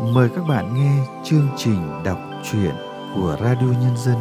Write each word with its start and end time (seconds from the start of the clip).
Mời 0.00 0.30
các 0.36 0.44
bạn 0.44 0.74
nghe 0.74 1.06
chương 1.24 1.48
trình 1.56 2.02
đọc 2.04 2.20
truyện 2.44 2.74
của 3.14 3.36
Radio 3.40 3.66
Nhân 3.66 3.96
dân. 3.96 4.16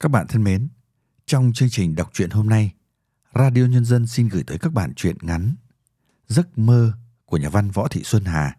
Các 0.00 0.08
bạn 0.08 0.26
thân 0.28 0.44
mến, 0.44 0.68
trong 1.26 1.52
chương 1.54 1.68
trình 1.70 1.94
đọc 1.94 2.10
truyện 2.12 2.30
hôm 2.30 2.48
nay, 2.48 2.72
Radio 3.34 3.66
Nhân 3.66 3.84
dân 3.84 4.06
xin 4.06 4.28
gửi 4.28 4.42
tới 4.46 4.58
các 4.58 4.72
bạn 4.72 4.92
truyện 4.94 5.16
ngắn 5.20 5.54
Giấc 6.26 6.58
mơ 6.58 6.92
của 7.24 7.36
nhà 7.36 7.48
văn 7.48 7.70
Võ 7.70 7.88
Thị 7.88 8.02
Xuân 8.04 8.24
Hà. 8.24 8.56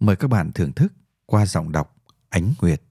Mời 0.00 0.16
các 0.16 0.30
bạn 0.30 0.52
thưởng 0.52 0.72
thức 0.72 0.92
qua 1.26 1.46
giọng 1.46 1.72
đọc 1.72 1.96
Ánh 2.28 2.54
Nguyệt. 2.60 2.82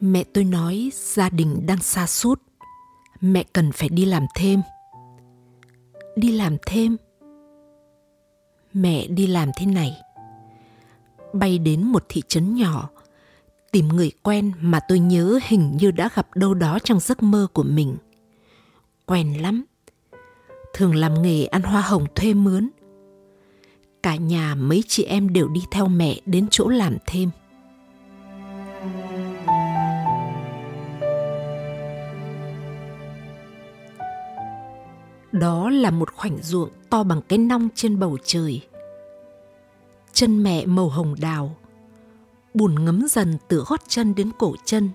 Mẹ 0.00 0.24
tôi 0.24 0.44
nói 0.44 0.90
gia 0.94 1.28
đình 1.28 1.66
đang 1.66 1.82
xa 1.82 2.06
sút 2.06 2.42
Mẹ 3.20 3.44
cần 3.52 3.72
phải 3.72 3.88
đi 3.88 4.04
làm 4.04 4.26
thêm. 4.34 4.62
Đi 6.16 6.32
làm 6.32 6.56
thêm? 6.66 6.96
Mẹ 8.72 9.06
đi 9.06 9.26
làm 9.26 9.50
thế 9.56 9.66
này. 9.66 9.96
Bay 11.32 11.58
đến 11.58 11.82
một 11.82 12.04
thị 12.08 12.22
trấn 12.28 12.54
nhỏ, 12.54 12.88
tìm 13.72 13.88
người 13.88 14.10
quen 14.22 14.52
mà 14.60 14.80
tôi 14.88 14.98
nhớ 14.98 15.38
hình 15.42 15.76
như 15.80 15.90
đã 15.90 16.08
gặp 16.14 16.36
đâu 16.36 16.54
đó 16.54 16.78
trong 16.84 17.00
giấc 17.00 17.22
mơ 17.22 17.46
của 17.52 17.62
mình. 17.62 17.96
Quen 19.06 19.42
lắm. 19.42 19.64
Thường 20.74 20.94
làm 20.94 21.22
nghề 21.22 21.44
ăn 21.44 21.62
hoa 21.62 21.80
hồng 21.80 22.06
thuê 22.14 22.34
mướn. 22.34 22.68
Cả 24.02 24.16
nhà 24.16 24.54
mấy 24.54 24.82
chị 24.88 25.04
em 25.04 25.32
đều 25.32 25.48
đi 25.48 25.60
theo 25.70 25.88
mẹ 25.88 26.20
đến 26.26 26.46
chỗ 26.50 26.68
làm 26.68 26.96
thêm. 27.06 27.30
Đó 35.32 35.70
là 35.70 35.90
một 35.90 36.14
khoảnh 36.14 36.38
ruộng 36.42 36.68
to 36.90 37.02
bằng 37.04 37.20
cái 37.28 37.38
nong 37.38 37.68
trên 37.74 37.98
bầu 37.98 38.18
trời. 38.24 38.60
Chân 40.12 40.42
mẹ 40.42 40.66
màu 40.66 40.88
hồng 40.88 41.14
đào, 41.20 41.56
bùn 42.54 42.84
ngấm 42.84 43.06
dần 43.08 43.38
từ 43.48 43.64
gót 43.66 43.80
chân 43.88 44.14
đến 44.14 44.30
cổ 44.38 44.54
chân. 44.64 44.90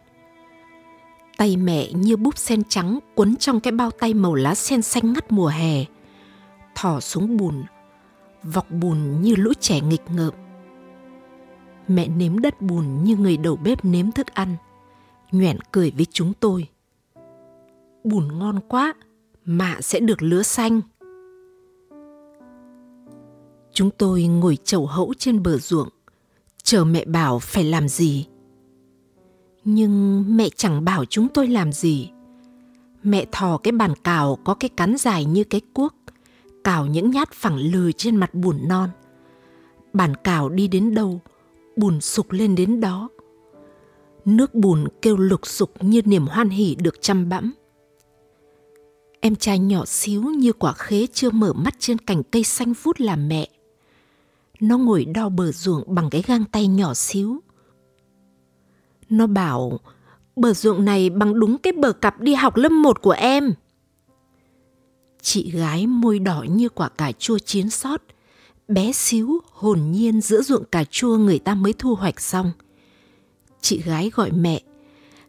Tay 1.37 1.57
mẹ 1.57 1.91
như 1.93 2.17
búp 2.17 2.37
sen 2.37 2.63
trắng 2.69 2.99
quấn 3.15 3.35
trong 3.35 3.59
cái 3.59 3.71
bao 3.71 3.91
tay 3.91 4.13
màu 4.13 4.35
lá 4.35 4.55
sen 4.55 4.81
xanh 4.81 5.13
ngắt 5.13 5.31
mùa 5.31 5.47
hè, 5.47 5.85
thò 6.75 6.99
xuống 6.99 7.37
bùn, 7.37 7.63
vọc 8.43 8.71
bùn 8.71 9.21
như 9.21 9.35
lũ 9.35 9.51
trẻ 9.59 9.81
nghịch 9.81 10.03
ngợm. 10.09 10.33
Mẹ 11.87 12.07
nếm 12.07 12.39
đất 12.39 12.61
bùn 12.61 13.03
như 13.03 13.15
người 13.15 13.37
đầu 13.37 13.55
bếp 13.55 13.85
nếm 13.85 14.11
thức 14.11 14.27
ăn, 14.33 14.55
nhoẻn 15.31 15.57
cười 15.71 15.91
với 15.91 16.05
chúng 16.11 16.33
tôi. 16.39 16.67
Bùn 18.03 18.39
ngon 18.39 18.59
quá, 18.67 18.93
mạ 19.45 19.77
sẽ 19.81 19.99
được 19.99 20.21
lứa 20.21 20.43
xanh. 20.43 20.81
Chúng 23.73 23.89
tôi 23.97 24.23
ngồi 24.23 24.57
chầu 24.63 24.85
hẫu 24.85 25.13
trên 25.17 25.43
bờ 25.43 25.57
ruộng, 25.57 25.89
chờ 26.63 26.85
mẹ 26.85 27.05
bảo 27.05 27.39
phải 27.39 27.63
làm 27.63 27.89
gì. 27.89 28.27
Nhưng 29.63 30.25
mẹ 30.37 30.49
chẳng 30.55 30.85
bảo 30.85 31.05
chúng 31.05 31.27
tôi 31.27 31.47
làm 31.47 31.71
gì. 31.71 32.09
Mẹ 33.03 33.25
thò 33.31 33.57
cái 33.57 33.71
bàn 33.71 33.93
cào 34.03 34.37
có 34.43 34.53
cái 34.53 34.69
cắn 34.69 34.97
dài 34.97 35.25
như 35.25 35.43
cái 35.43 35.61
cuốc, 35.73 35.95
cào 36.63 36.85
những 36.85 37.11
nhát 37.11 37.31
phẳng 37.31 37.57
lừ 37.57 37.91
trên 37.91 38.15
mặt 38.15 38.33
bùn 38.33 38.67
non. 38.67 38.89
Bàn 39.93 40.15
cào 40.23 40.49
đi 40.49 40.67
đến 40.67 40.93
đâu, 40.93 41.21
bùn 41.75 42.01
sục 42.01 42.31
lên 42.31 42.55
đến 42.55 42.81
đó. 42.81 43.09
Nước 44.25 44.53
bùn 44.53 44.87
kêu 45.01 45.17
lục 45.17 45.47
sục 45.47 45.83
như 45.83 46.01
niềm 46.05 46.25
hoan 46.27 46.49
hỉ 46.49 46.75
được 46.75 47.01
chăm 47.01 47.29
bẵm 47.29 47.53
Em 49.25 49.35
trai 49.35 49.59
nhỏ 49.59 49.85
xíu 49.85 50.21
như 50.21 50.53
quả 50.53 50.73
khế 50.73 51.07
chưa 51.13 51.29
mở 51.29 51.53
mắt 51.53 51.75
trên 51.79 51.97
cành 51.97 52.23
cây 52.23 52.43
xanh 52.43 52.73
vút 52.83 53.01
là 53.01 53.15
mẹ. 53.15 53.49
Nó 54.59 54.77
ngồi 54.77 55.05
đo 55.05 55.29
bờ 55.29 55.51
ruộng 55.51 55.95
bằng 55.95 56.09
cái 56.09 56.23
gang 56.27 56.45
tay 56.45 56.67
nhỏ 56.67 56.93
xíu. 56.93 57.39
Nó 59.09 59.27
bảo, 59.27 59.79
bờ 60.35 60.53
ruộng 60.53 60.85
này 60.85 61.09
bằng 61.09 61.39
đúng 61.39 61.57
cái 61.57 61.73
bờ 61.73 61.91
cặp 61.91 62.21
đi 62.21 62.33
học 62.33 62.55
lớp 62.55 62.71
1 62.71 63.01
của 63.01 63.11
em. 63.11 63.53
Chị 65.21 65.51
gái 65.51 65.87
môi 65.87 66.19
đỏ 66.19 66.45
như 66.49 66.69
quả 66.69 66.89
cà 66.89 67.11
chua 67.11 67.37
chiến 67.37 67.69
sót, 67.69 68.01
bé 68.67 68.91
xíu 68.91 69.39
hồn 69.51 69.91
nhiên 69.91 70.21
giữa 70.21 70.41
ruộng 70.41 70.65
cà 70.65 70.83
chua 70.83 71.17
người 71.17 71.39
ta 71.39 71.55
mới 71.55 71.73
thu 71.73 71.95
hoạch 71.95 72.21
xong. 72.21 72.51
Chị 73.61 73.81
gái 73.81 74.11
gọi 74.15 74.31
mẹ, 74.31 74.61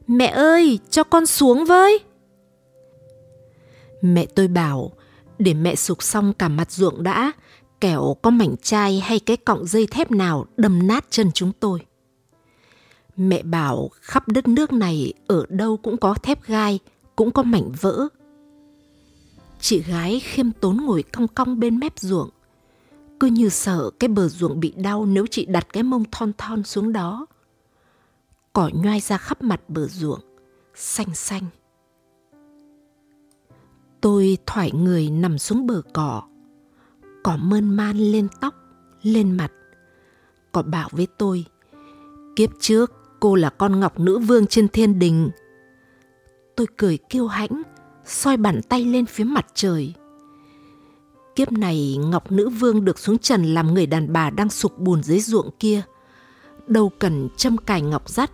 mẹ 0.06 0.26
ơi, 0.26 0.78
cho 0.90 1.04
con 1.04 1.26
xuống 1.26 1.64
với. 1.64 2.00
Mẹ 4.04 4.26
tôi 4.26 4.48
bảo, 4.48 4.92
để 5.38 5.54
mẹ 5.54 5.74
sục 5.74 6.02
xong 6.02 6.32
cả 6.32 6.48
mặt 6.48 6.70
ruộng 6.70 7.02
đã, 7.02 7.32
kẻo 7.80 8.16
có 8.22 8.30
mảnh 8.30 8.54
chai 8.62 9.00
hay 9.00 9.18
cái 9.18 9.36
cọng 9.36 9.66
dây 9.66 9.86
thép 9.86 10.10
nào 10.10 10.46
đâm 10.56 10.86
nát 10.86 11.06
chân 11.10 11.30
chúng 11.34 11.52
tôi. 11.60 11.80
Mẹ 13.16 13.42
bảo 13.42 13.90
khắp 14.00 14.28
đất 14.28 14.48
nước 14.48 14.72
này 14.72 15.12
ở 15.26 15.46
đâu 15.48 15.76
cũng 15.76 15.96
có 15.96 16.14
thép 16.14 16.46
gai, 16.46 16.78
cũng 17.16 17.30
có 17.30 17.42
mảnh 17.42 17.72
vỡ. 17.80 18.08
Chị 19.60 19.82
gái 19.82 20.20
khiêm 20.20 20.52
tốn 20.52 20.76
ngồi 20.76 21.02
cong 21.02 21.28
cong 21.28 21.60
bên 21.60 21.78
mép 21.78 21.98
ruộng. 21.98 22.30
Cứ 23.20 23.26
như 23.26 23.48
sợ 23.48 23.90
cái 23.98 24.08
bờ 24.08 24.28
ruộng 24.28 24.60
bị 24.60 24.72
đau 24.76 25.06
nếu 25.06 25.26
chị 25.26 25.46
đặt 25.46 25.66
cái 25.72 25.82
mông 25.82 26.04
thon 26.12 26.32
thon 26.38 26.62
xuống 26.62 26.92
đó. 26.92 27.26
Cỏ 28.52 28.70
nhoai 28.74 29.00
ra 29.00 29.16
khắp 29.16 29.42
mặt 29.42 29.60
bờ 29.68 29.86
ruộng, 29.86 30.20
xanh 30.74 31.14
xanh. 31.14 31.42
Tôi 34.04 34.38
thoải 34.46 34.72
người 34.72 35.10
nằm 35.10 35.38
xuống 35.38 35.66
bờ 35.66 35.82
cỏ. 35.92 36.22
Cỏ 37.22 37.36
mơn 37.36 37.76
man 37.76 37.96
lên 37.96 38.28
tóc, 38.40 38.54
lên 39.02 39.36
mặt. 39.36 39.52
Cỏ 40.52 40.62
bảo 40.62 40.88
với 40.92 41.06
tôi, 41.18 41.44
kiếp 42.36 42.50
trước 42.60 42.92
cô 43.20 43.34
là 43.34 43.50
con 43.50 43.80
ngọc 43.80 44.00
nữ 44.00 44.18
vương 44.18 44.46
trên 44.46 44.68
thiên 44.68 44.98
đình. 44.98 45.30
Tôi 46.56 46.66
cười 46.76 46.98
kiêu 47.10 47.26
hãnh, 47.26 47.62
soi 48.04 48.36
bàn 48.36 48.60
tay 48.68 48.84
lên 48.84 49.06
phía 49.06 49.24
mặt 49.24 49.46
trời. 49.54 49.94
Kiếp 51.36 51.52
này 51.52 51.96
Ngọc 51.96 52.32
Nữ 52.32 52.48
Vương 52.48 52.84
được 52.84 52.98
xuống 52.98 53.18
trần 53.18 53.44
làm 53.44 53.74
người 53.74 53.86
đàn 53.86 54.12
bà 54.12 54.30
đang 54.30 54.50
sụp 54.50 54.78
bùn 54.78 55.02
dưới 55.02 55.20
ruộng 55.20 55.50
kia. 55.58 55.82
Đâu 56.66 56.92
cần 56.98 57.28
châm 57.36 57.56
cài 57.56 57.82
ngọc 57.82 58.08
dắt, 58.08 58.30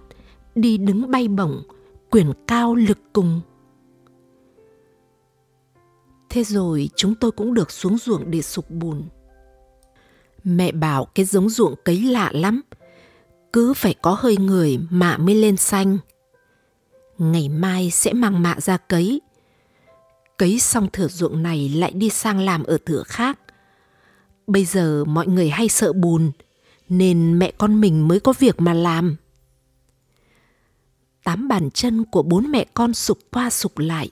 đi 0.54 0.78
đứng 0.78 1.10
bay 1.10 1.28
bổng, 1.28 1.62
quyền 2.10 2.32
cao 2.46 2.74
lực 2.74 2.98
cùng. 3.12 3.40
Thế 6.30 6.44
rồi 6.44 6.90
chúng 6.96 7.14
tôi 7.14 7.30
cũng 7.30 7.54
được 7.54 7.70
xuống 7.70 7.98
ruộng 7.98 8.30
để 8.30 8.42
sục 8.42 8.70
bùn. 8.70 9.02
Mẹ 10.44 10.72
bảo 10.72 11.04
cái 11.04 11.26
giống 11.26 11.48
ruộng 11.48 11.74
cấy 11.84 12.02
lạ 12.02 12.30
lắm, 12.32 12.62
cứ 13.52 13.74
phải 13.74 13.94
có 14.02 14.16
hơi 14.20 14.36
người 14.36 14.78
mạ 14.90 15.16
mới 15.16 15.34
lên 15.34 15.56
xanh. 15.56 15.98
Ngày 17.18 17.48
mai 17.48 17.90
sẽ 17.90 18.12
mang 18.12 18.42
mạ 18.42 18.60
ra 18.60 18.76
cấy. 18.76 19.20
Cấy 20.36 20.58
xong 20.58 20.88
thửa 20.92 21.08
ruộng 21.08 21.42
này 21.42 21.68
lại 21.68 21.92
đi 21.92 22.10
sang 22.10 22.40
làm 22.40 22.64
ở 22.64 22.78
thửa 22.86 23.02
khác. 23.06 23.38
Bây 24.46 24.64
giờ 24.64 25.04
mọi 25.04 25.26
người 25.26 25.50
hay 25.50 25.68
sợ 25.68 25.92
bùn, 25.92 26.30
nên 26.88 27.38
mẹ 27.38 27.52
con 27.58 27.80
mình 27.80 28.08
mới 28.08 28.20
có 28.20 28.32
việc 28.38 28.60
mà 28.60 28.74
làm. 28.74 29.16
Tám 31.24 31.48
bàn 31.48 31.70
chân 31.70 32.04
của 32.04 32.22
bốn 32.22 32.50
mẹ 32.50 32.66
con 32.74 32.94
sụp 32.94 33.18
qua 33.30 33.50
sụp 33.50 33.78
lại 33.78 34.10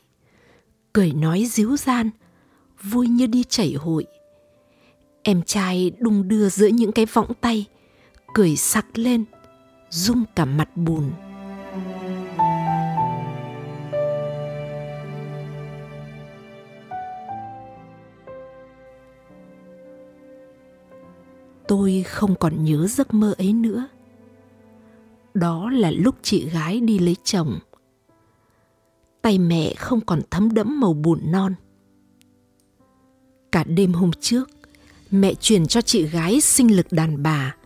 cười 0.93 1.12
nói 1.12 1.44
díu 1.44 1.76
gian, 1.76 2.11
vui 2.82 3.08
như 3.08 3.26
đi 3.26 3.44
chảy 3.44 3.73
hội. 3.73 4.06
Em 5.23 5.43
trai 5.43 5.93
đung 5.99 6.29
đưa 6.29 6.49
giữa 6.49 6.67
những 6.67 6.93
cái 6.93 7.06
võng 7.06 7.35
tay, 7.40 7.64
cười 8.35 8.56
sặc 8.56 8.87
lên, 8.94 9.25
rung 9.90 10.25
cả 10.37 10.44
mặt 10.44 10.76
bùn. 10.76 11.11
Tôi 21.69 22.05
không 22.06 22.35
còn 22.35 22.64
nhớ 22.64 22.87
giấc 22.87 23.14
mơ 23.14 23.35
ấy 23.38 23.52
nữa. 23.52 23.88
Đó 25.35 25.70
là 25.70 25.90
lúc 25.90 26.14
chị 26.23 26.49
gái 26.49 26.81
đi 26.81 26.99
lấy 26.99 27.17
chồng 27.25 27.58
tay 29.28 29.38
mẹ 29.38 29.75
không 29.75 30.00
còn 30.00 30.20
thấm 30.30 30.54
đẫm 30.54 30.80
màu 30.80 30.92
bùn 30.92 31.32
non. 31.32 31.54
Cả 33.52 33.64
đêm 33.64 33.92
hôm 33.92 34.10
trước, 34.20 34.50
mẹ 35.10 35.34
truyền 35.34 35.66
cho 35.66 35.80
chị 35.80 36.06
gái 36.06 36.40
sinh 36.40 36.76
lực 36.76 36.86
đàn 36.90 37.22
bà. 37.22 37.56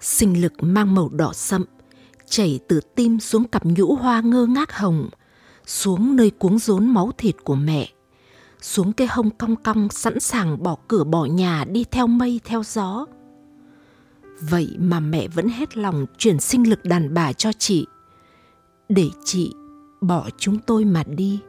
Sinh 0.00 0.40
lực 0.40 0.52
mang 0.60 0.94
màu 0.94 1.08
đỏ 1.08 1.32
sậm, 1.32 1.64
chảy 2.26 2.60
từ 2.68 2.80
tim 2.94 3.20
xuống 3.20 3.44
cặp 3.44 3.66
nhũ 3.66 3.94
hoa 3.94 4.20
ngơ 4.20 4.46
ngác 4.46 4.72
hồng, 4.72 5.08
xuống 5.66 6.16
nơi 6.16 6.30
cuống 6.30 6.58
rốn 6.58 6.86
máu 6.86 7.10
thịt 7.18 7.36
của 7.44 7.56
mẹ, 7.56 7.88
xuống 8.60 8.92
cái 8.92 9.08
hông 9.10 9.30
cong 9.30 9.56
cong 9.56 9.88
sẵn 9.90 10.20
sàng 10.20 10.62
bỏ 10.62 10.76
cửa 10.88 11.04
bỏ 11.04 11.24
nhà 11.24 11.64
đi 11.64 11.84
theo 11.90 12.06
mây 12.06 12.40
theo 12.44 12.62
gió. 12.62 13.06
Vậy 14.40 14.76
mà 14.78 15.00
mẹ 15.00 15.28
vẫn 15.28 15.48
hết 15.48 15.76
lòng 15.76 16.06
truyền 16.18 16.40
sinh 16.40 16.70
lực 16.70 16.84
đàn 16.84 17.14
bà 17.14 17.32
cho 17.32 17.52
chị, 17.52 17.86
để 18.88 19.08
chị 19.24 19.52
bỏ 20.02 20.28
chúng 20.38 20.58
tôi 20.58 20.84
mà 20.84 21.04
đi. 21.04 21.40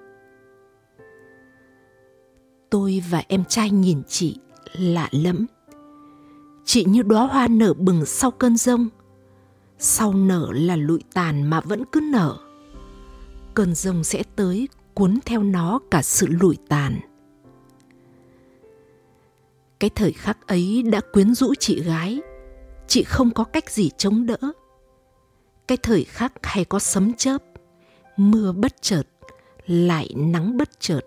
Tôi 2.69 3.03
và 3.09 3.23
em 3.27 3.45
trai 3.45 3.69
nhìn 3.69 4.01
chị 4.07 4.37
lạ 4.73 5.09
lẫm. 5.11 5.45
Chị 6.65 6.85
như 6.87 7.01
đóa 7.01 7.27
hoa 7.27 7.47
nở 7.47 7.73
bừng 7.73 8.05
sau 8.05 8.31
cơn 8.31 8.57
rông. 8.57 8.89
Sau 9.79 10.13
nở 10.13 10.47
là 10.53 10.75
lụi 10.75 10.99
tàn 11.13 11.49
mà 11.49 11.61
vẫn 11.61 11.83
cứ 11.91 11.99
nở. 12.11 12.37
Cơn 13.53 13.75
rông 13.75 14.03
sẽ 14.03 14.23
tới 14.35 14.67
cuốn 14.93 15.19
theo 15.25 15.43
nó 15.43 15.79
cả 15.91 16.01
sự 16.01 16.27
lụi 16.27 16.57
tàn. 16.69 16.99
Cái 19.79 19.89
thời 19.89 20.11
khắc 20.11 20.47
ấy 20.47 20.83
đã 20.91 21.01
quyến 21.13 21.35
rũ 21.35 21.53
chị 21.59 21.83
gái. 21.83 22.21
Chị 22.87 23.03
không 23.03 23.31
có 23.31 23.43
cách 23.43 23.69
gì 23.69 23.89
chống 23.97 24.25
đỡ. 24.25 24.37
Cái 25.67 25.77
thời 25.77 26.03
khắc 26.03 26.33
hay 26.43 26.65
có 26.65 26.79
sấm 26.79 27.13
chớp, 27.13 27.43
mưa 28.17 28.51
bất 28.51 28.81
chợt, 28.81 29.03
lại 29.67 30.09
nắng 30.15 30.57
bất 30.57 30.69
chợt. 30.79 31.01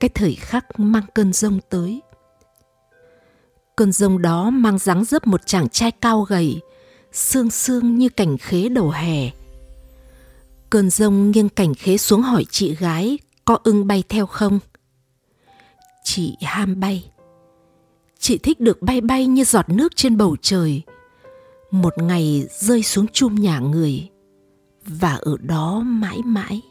Cái 0.00 0.08
thời 0.14 0.34
khắc 0.34 0.80
mang 0.80 1.04
cơn 1.14 1.32
rông 1.32 1.60
tới– 1.70 2.00
Cơn 3.76 3.92
rông 3.92 4.22
đó 4.22 4.50
mang 4.50 4.78
dáng 4.78 5.04
dấp 5.04 5.26
một 5.26 5.46
chàng 5.46 5.68
trai 5.68 5.90
cao 5.90 6.20
gầy, 6.22 6.60
xương 7.12 7.50
xương 7.50 7.98
như 7.98 8.08
cảnh 8.08 8.38
khế 8.38 8.68
đầu 8.68 8.90
hè. 8.90 9.30
Cơn 10.70 10.90
rông 10.90 11.30
nghiêng 11.30 11.48
cảnh 11.48 11.74
khế 11.74 11.96
xuống 11.96 12.22
hỏi 12.22 12.44
chị 12.50 12.74
gái 12.74 13.18
có 13.44 13.58
ưng 13.64 13.86
bay 13.86 14.04
theo 14.08 14.26
không? 14.26 14.58
Chị 16.04 16.36
ham 16.42 16.80
bay. 16.80 17.10
Chị 18.18 18.38
thích 18.38 18.60
được 18.60 18.82
bay 18.82 19.00
bay 19.00 19.26
như 19.26 19.44
giọt 19.44 19.68
nước 19.68 19.96
trên 19.96 20.16
bầu 20.16 20.36
trời. 20.42 20.82
Một 21.70 21.94
ngày 21.98 22.48
rơi 22.58 22.82
xuống 22.82 23.06
chum 23.08 23.34
nhà 23.34 23.58
người 23.58 24.08
và 24.86 25.18
ở 25.22 25.36
đó 25.40 25.82
mãi 25.84 26.20
mãi. 26.24 26.62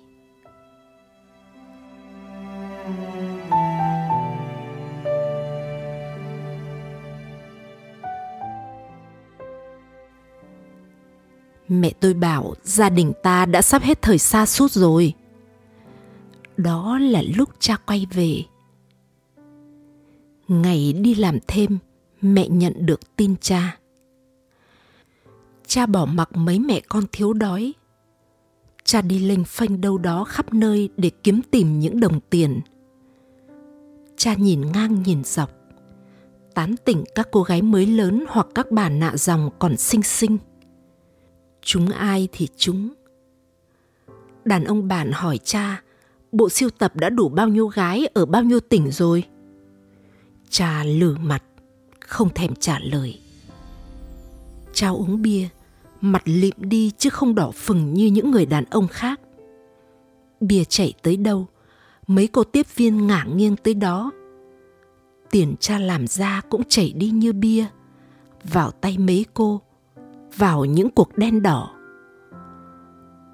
Mẹ 11.67 11.91
tôi 11.99 12.13
bảo 12.13 12.53
gia 12.63 12.89
đình 12.89 13.13
ta 13.23 13.45
đã 13.45 13.61
sắp 13.61 13.81
hết 13.81 14.01
thời 14.01 14.17
xa 14.17 14.45
suốt 14.45 14.71
rồi. 14.71 15.13
Đó 16.57 16.97
là 16.99 17.21
lúc 17.35 17.49
cha 17.59 17.75
quay 17.85 18.07
về. 18.11 18.43
Ngày 20.47 20.93
đi 20.93 21.15
làm 21.15 21.37
thêm, 21.47 21.77
mẹ 22.21 22.47
nhận 22.47 22.73
được 22.85 23.15
tin 23.15 23.35
cha. 23.41 23.77
Cha 25.67 25.85
bỏ 25.85 26.05
mặc 26.05 26.29
mấy 26.33 26.59
mẹ 26.59 26.81
con 26.89 27.03
thiếu 27.11 27.33
đói. 27.33 27.73
Cha 28.83 29.01
đi 29.01 29.19
lênh 29.19 29.43
phênh 29.43 29.81
đâu 29.81 29.97
đó 29.97 30.23
khắp 30.23 30.53
nơi 30.53 30.89
để 30.97 31.11
kiếm 31.23 31.41
tìm 31.51 31.79
những 31.79 31.99
đồng 31.99 32.19
tiền. 32.29 32.61
Cha 34.17 34.33
nhìn 34.33 34.71
ngang 34.71 35.03
nhìn 35.03 35.23
dọc, 35.23 35.51
tán 36.53 36.75
tỉnh 36.85 37.03
các 37.15 37.27
cô 37.31 37.43
gái 37.43 37.61
mới 37.61 37.85
lớn 37.85 38.25
hoặc 38.27 38.47
các 38.55 38.71
bà 38.71 38.89
nạ 38.89 39.17
dòng 39.17 39.49
còn 39.59 39.77
xinh 39.77 40.03
xinh. 40.03 40.37
Chúng 41.61 41.89
ai 41.89 42.27
thì 42.31 42.47
chúng. 42.57 42.93
Đàn 44.45 44.63
ông 44.63 44.87
bạn 44.87 45.11
hỏi 45.11 45.37
cha 45.37 45.81
bộ 46.31 46.49
siêu 46.49 46.69
tập 46.69 46.95
đã 46.95 47.09
đủ 47.09 47.29
bao 47.29 47.47
nhiêu 47.47 47.67
gái 47.67 48.07
ở 48.13 48.25
bao 48.25 48.43
nhiêu 48.43 48.59
tỉnh 48.59 48.91
rồi? 48.91 49.23
Cha 50.49 50.83
lử 50.83 51.15
mặt 51.21 51.43
không 51.99 52.29
thèm 52.29 52.55
trả 52.55 52.79
lời. 52.79 53.21
Cha 54.73 54.89
uống 54.89 55.21
bia 55.21 55.47
mặt 56.03 56.21
lịm 56.25 56.53
đi 56.57 56.91
chứ 56.97 57.09
không 57.09 57.35
đỏ 57.35 57.51
phừng 57.51 57.93
như 57.93 58.05
những 58.05 58.31
người 58.31 58.45
đàn 58.45 58.63
ông 58.65 58.87
khác. 58.87 59.19
Bia 60.39 60.63
chảy 60.63 60.93
tới 61.01 61.17
đâu, 61.17 61.47
mấy 62.07 62.27
cô 62.27 62.43
tiếp 62.43 62.67
viên 62.75 63.07
ngả 63.07 63.23
nghiêng 63.23 63.55
tới 63.55 63.73
đó. 63.73 64.11
Tiền 65.31 65.55
cha 65.59 65.79
làm 65.79 66.07
ra 66.07 66.41
cũng 66.49 66.63
chảy 66.69 66.93
đi 66.95 67.09
như 67.09 67.33
bia. 67.33 67.65
Vào 68.43 68.71
tay 68.71 68.97
mấy 68.97 69.25
cô, 69.33 69.61
vào 70.37 70.65
những 70.65 70.89
cuộc 70.89 71.17
đen 71.17 71.41
đỏ. 71.41 71.73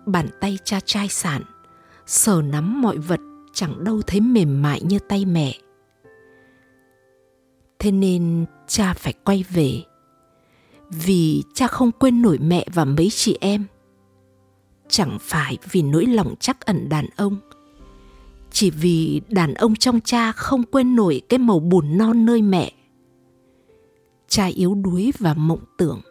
Bàn 0.06 0.28
tay 0.40 0.58
cha 0.64 0.80
trai 0.86 1.08
sản 1.08 1.42
sờ 2.06 2.42
nắm 2.42 2.82
mọi 2.82 2.98
vật, 2.98 3.20
chẳng 3.54 3.84
đâu 3.84 4.02
thấy 4.02 4.22
mềm 4.22 4.62
mại 4.62 4.82
như 4.82 5.00
tay 5.00 5.26
mẹ. 5.26 5.54
Thế 7.80 7.92
nên 7.92 8.46
cha 8.68 8.94
phải 8.94 9.14
quay 9.26 9.44
về 9.50 9.84
vì 10.90 11.44
cha 11.54 11.68
không 11.68 11.92
quên 11.92 12.22
nổi 12.22 12.38
mẹ 12.38 12.66
và 12.74 12.86
mấy 12.86 13.10
chị 13.10 13.38
em 13.42 13.66
chẳng 14.88 15.18
phải 15.22 15.58
vì 15.72 15.82
nỗi 15.82 16.06
lòng 16.06 16.36
chắc 16.40 16.66
ẩn 16.66 16.90
đàn 16.90 17.06
ông 17.16 17.38
chỉ 18.52 18.70
vì 18.72 19.22
đàn 19.30 19.54
ông 19.54 19.76
trong 19.76 20.02
cha 20.02 20.32
không 20.32 20.64
quên 20.64 20.96
nổi 20.96 21.22
cái 21.30 21.38
màu 21.38 21.60
bùn 21.60 21.98
non 21.98 22.26
nơi 22.26 22.42
mẹ 22.42 22.72
cha 24.28 24.46
yếu 24.46 24.76
đuối 24.76 25.12
và 25.20 25.34
mộng 25.34 25.64
tưởng 25.78 26.02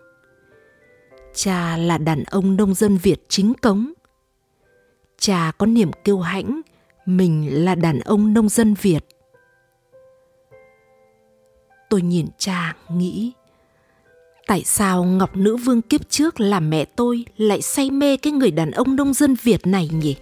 Cha 1.39 1.77
là 1.77 1.99
đàn 1.99 2.25
ông 2.25 2.57
nông 2.57 2.75
dân 2.75 2.97
Việt 2.97 3.23
chính 3.29 3.55
cống. 3.55 3.93
Cha 5.19 5.53
có 5.59 5.67
niềm 5.67 5.91
kiêu 6.05 6.19
hãnh, 6.19 6.61
mình 7.07 7.65
là 7.65 7.75
đàn 7.75 8.01
ông 8.01 8.35
nông 8.35 8.49
dân 8.49 8.75
Việt. 8.75 9.05
Tôi 11.91 12.03
nhìn 12.03 12.27
cha 12.39 12.77
nghĩ, 12.89 13.33
tại 14.49 14.65
sao 14.65 15.05
Ngọc 15.05 15.37
Nữ 15.37 15.57
Vương 15.57 15.83
kiếp 15.83 16.11
trước 16.11 16.41
là 16.41 16.61
mẹ 16.61 16.85
tôi 16.85 17.25
lại 17.37 17.63
say 17.63 17.91
mê 17.91 18.17
cái 18.17 18.33
người 18.33 18.51
đàn 18.51 18.71
ông 18.71 18.97
nông 18.97 19.15
dân 19.15 19.37
Việt 19.43 19.67
này 19.67 19.89
nhỉ? 19.93 20.17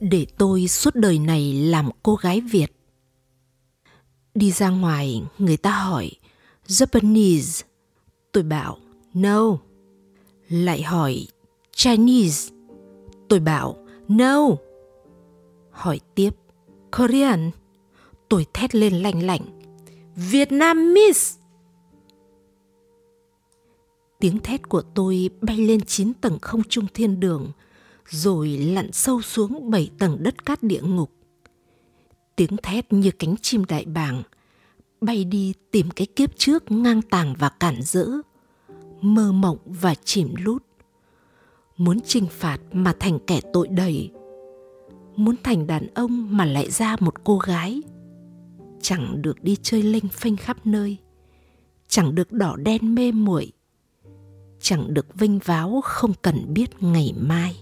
Để 0.00 0.26
tôi 0.38 0.68
suốt 0.68 0.94
đời 0.94 1.18
này 1.18 1.52
làm 1.52 1.90
cô 2.02 2.14
gái 2.14 2.40
Việt. 2.40 2.72
Đi 4.34 4.52
ra 4.52 4.68
ngoài, 4.68 5.22
người 5.38 5.56
ta 5.56 5.70
hỏi, 5.70 6.10
Japanese. 6.66 7.62
Tôi 8.32 8.42
bảo, 8.42 8.78
no, 9.14 9.58
lại 10.48 10.82
hỏi 10.82 11.26
Chinese. 11.76 12.52
Tôi 13.28 13.40
bảo 13.40 13.76
no. 14.08 14.48
Hỏi 15.70 16.00
tiếp 16.14 16.30
Korean. 16.98 17.50
Tôi 18.28 18.46
thét 18.54 18.74
lên 18.74 18.94
lanh 18.94 19.22
lảnh. 19.26 19.42
Miss. 20.94 21.39
Tiếng 24.20 24.38
thét 24.38 24.68
của 24.68 24.82
tôi 24.82 25.30
bay 25.40 25.56
lên 25.56 25.80
chín 25.80 26.12
tầng 26.14 26.38
không 26.42 26.62
trung 26.68 26.86
thiên 26.94 27.20
đường, 27.20 27.52
rồi 28.08 28.48
lặn 28.48 28.92
sâu 28.92 29.22
xuống 29.22 29.70
bảy 29.70 29.90
tầng 29.98 30.16
đất 30.20 30.44
cát 30.44 30.62
địa 30.62 30.80
ngục. 30.82 31.10
Tiếng 32.36 32.56
thét 32.62 32.92
như 32.92 33.10
cánh 33.10 33.34
chim 33.42 33.64
đại 33.64 33.84
bàng, 33.84 34.22
bay 35.00 35.24
đi 35.24 35.54
tìm 35.70 35.90
cái 35.90 36.06
kiếp 36.06 36.36
trước 36.36 36.70
ngang 36.70 37.02
tàng 37.02 37.34
và 37.38 37.48
cản 37.48 37.82
rỡ 37.82 38.06
mơ 39.00 39.32
mộng 39.32 39.58
và 39.64 39.94
chìm 39.94 40.34
lút. 40.38 40.64
Muốn 41.76 42.00
trừng 42.00 42.26
phạt 42.30 42.58
mà 42.72 42.94
thành 43.00 43.18
kẻ 43.26 43.40
tội 43.52 43.68
đầy 43.68 44.10
muốn 45.16 45.34
thành 45.42 45.66
đàn 45.66 45.86
ông 45.94 46.36
mà 46.36 46.44
lại 46.44 46.70
ra 46.70 46.96
một 47.00 47.24
cô 47.24 47.38
gái. 47.38 47.82
Chẳng 48.82 49.22
được 49.22 49.42
đi 49.42 49.56
chơi 49.62 49.82
lênh 49.82 50.08
phênh 50.08 50.36
khắp 50.36 50.66
nơi 50.66 50.98
chẳng 51.90 52.14
được 52.14 52.32
đỏ 52.32 52.56
đen 52.56 52.94
mê 52.94 53.12
muội 53.12 53.52
chẳng 54.60 54.94
được 54.94 55.14
vinh 55.14 55.38
váo 55.38 55.80
không 55.84 56.12
cần 56.22 56.54
biết 56.54 56.82
ngày 56.82 57.14
mai 57.16 57.56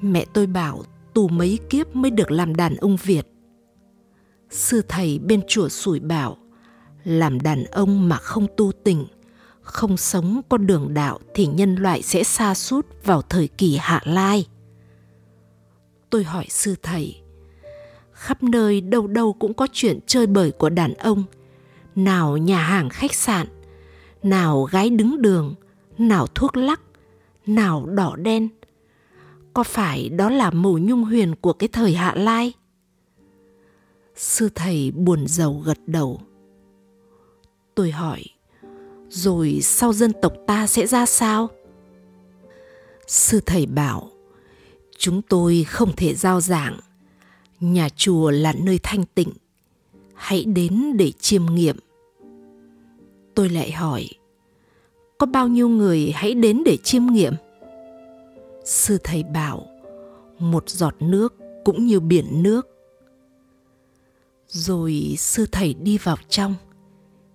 mẹ 0.00 0.24
tôi 0.32 0.46
bảo 0.46 0.82
tù 1.14 1.28
mấy 1.28 1.58
kiếp 1.70 1.96
mới 1.96 2.10
được 2.10 2.30
làm 2.30 2.54
đàn 2.54 2.76
ông 2.76 2.96
Việt. 2.96 3.26
Sư 4.50 4.82
thầy 4.88 5.18
bên 5.18 5.40
chùa 5.48 5.68
sủi 5.68 6.00
bảo, 6.00 6.36
làm 7.04 7.40
đàn 7.40 7.64
ông 7.64 8.08
mà 8.08 8.16
không 8.16 8.46
tu 8.56 8.72
tình, 8.84 9.06
không 9.60 9.96
sống 9.96 10.40
con 10.48 10.66
đường 10.66 10.94
đạo 10.94 11.18
thì 11.34 11.46
nhân 11.46 11.74
loại 11.74 12.02
sẽ 12.02 12.24
xa 12.24 12.54
sút 12.54 12.86
vào 13.04 13.22
thời 13.22 13.48
kỳ 13.48 13.76
hạ 13.80 14.00
lai. 14.04 14.46
Tôi 16.10 16.24
hỏi 16.24 16.46
sư 16.48 16.74
thầy, 16.82 17.20
khắp 18.12 18.42
nơi 18.42 18.80
đâu 18.80 19.06
đâu 19.06 19.32
cũng 19.32 19.54
có 19.54 19.66
chuyện 19.72 19.98
chơi 20.06 20.26
bời 20.26 20.50
của 20.50 20.70
đàn 20.70 20.94
ông, 20.94 21.24
nào 21.94 22.36
nhà 22.36 22.62
hàng 22.62 22.88
khách 22.88 23.14
sạn, 23.14 23.46
nào 24.22 24.62
gái 24.62 24.90
đứng 24.90 25.22
đường, 25.22 25.54
nào 25.98 26.26
thuốc 26.26 26.56
lắc, 26.56 26.80
nào 27.46 27.86
đỏ 27.86 28.16
đen, 28.16 28.48
có 29.54 29.62
phải 29.62 30.08
đó 30.08 30.30
là 30.30 30.50
màu 30.50 30.78
nhung 30.78 31.04
huyền 31.04 31.34
của 31.34 31.52
cái 31.52 31.68
thời 31.68 31.94
hạ 31.94 32.14
lai 32.16 32.52
Sư 34.18 34.48
thầy 34.54 34.90
buồn 34.90 35.26
rầu 35.26 35.62
gật 35.64 35.78
đầu. 35.86 36.20
Tôi 37.74 37.90
hỏi, 37.90 38.24
rồi 39.08 39.58
sau 39.62 39.92
dân 39.92 40.12
tộc 40.22 40.32
ta 40.46 40.66
sẽ 40.66 40.86
ra 40.86 41.06
sao? 41.06 41.48
Sư 43.06 43.40
thầy 43.46 43.66
bảo, 43.66 44.10
chúng 44.98 45.22
tôi 45.22 45.64
không 45.68 45.96
thể 45.96 46.14
giao 46.14 46.40
giảng. 46.40 46.78
Nhà 47.60 47.88
chùa 47.96 48.30
là 48.30 48.52
nơi 48.52 48.80
thanh 48.82 49.04
tịnh. 49.14 49.32
Hãy 50.14 50.44
đến 50.44 50.96
để 50.96 51.12
chiêm 51.20 51.46
nghiệm. 51.46 51.76
Tôi 53.34 53.48
lại 53.48 53.72
hỏi, 53.72 54.08
có 55.18 55.26
bao 55.26 55.48
nhiêu 55.48 55.68
người 55.68 56.12
hãy 56.14 56.34
đến 56.34 56.62
để 56.64 56.76
chiêm 56.76 57.06
nghiệm? 57.06 57.34
Sư 58.64 58.98
thầy 59.04 59.22
bảo, 59.22 59.66
một 60.38 60.68
giọt 60.68 60.94
nước 61.00 61.34
cũng 61.64 61.86
như 61.86 62.00
biển 62.00 62.42
nước. 62.42 62.68
Rồi 64.48 65.14
sư 65.18 65.46
thầy 65.52 65.74
đi 65.74 65.98
vào 65.98 66.16
trong, 66.28 66.54